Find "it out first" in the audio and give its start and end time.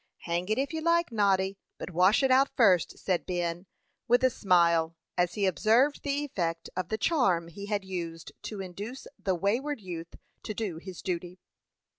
2.23-2.97